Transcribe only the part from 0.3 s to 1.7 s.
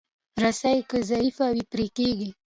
رسۍ که ضعیفه وي،